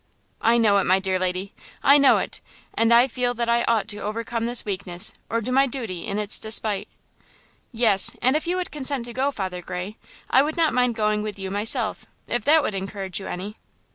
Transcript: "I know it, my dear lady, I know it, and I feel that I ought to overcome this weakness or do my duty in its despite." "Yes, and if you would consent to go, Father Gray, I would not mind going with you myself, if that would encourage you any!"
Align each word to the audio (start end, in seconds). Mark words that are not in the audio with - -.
"I 0.41 0.57
know 0.57 0.77
it, 0.79 0.85
my 0.85 0.97
dear 0.97 1.19
lady, 1.19 1.53
I 1.83 1.99
know 1.99 2.17
it, 2.17 2.41
and 2.73 2.91
I 2.91 3.07
feel 3.07 3.35
that 3.35 3.47
I 3.47 3.63
ought 3.65 3.87
to 3.89 3.99
overcome 3.99 4.47
this 4.47 4.65
weakness 4.65 5.13
or 5.29 5.41
do 5.41 5.51
my 5.51 5.67
duty 5.67 6.07
in 6.07 6.17
its 6.17 6.39
despite." 6.39 6.87
"Yes, 7.71 8.15
and 8.19 8.35
if 8.35 8.47
you 8.47 8.55
would 8.55 8.71
consent 8.71 9.05
to 9.05 9.13
go, 9.13 9.29
Father 9.29 9.61
Gray, 9.61 9.97
I 10.27 10.41
would 10.41 10.57
not 10.57 10.73
mind 10.73 10.95
going 10.95 11.21
with 11.21 11.37
you 11.37 11.51
myself, 11.51 12.07
if 12.27 12.43
that 12.45 12.63
would 12.63 12.73
encourage 12.73 13.19
you 13.19 13.27
any!" 13.27 13.57